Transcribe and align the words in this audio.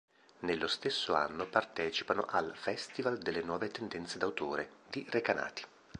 Nello 0.39 0.65
stesso 0.65 1.13
anno 1.13 1.45
partecipano 1.45 2.25
al 2.27 2.53
"Festival 2.55 3.19
delle 3.19 3.43
Nuove 3.43 3.69
Tendenze 3.69 4.17
d'Autore" 4.17 4.77
di 4.89 5.05
Recanati. 5.07 5.63